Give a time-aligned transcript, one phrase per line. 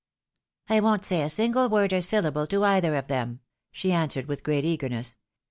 [0.75, 4.41] "I won't say a single word or syllable to either of them," she answered with
[4.41, 5.15] great eagerness.